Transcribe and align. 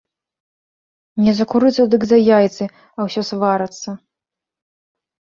Не 1.25 1.31
за 1.39 1.45
курыцу, 1.51 1.83
дык 1.91 2.01
за 2.11 2.17
яйцы, 2.37 2.65
а 2.97 3.07
ўсё 3.07 3.21
сварацца. 3.29 3.89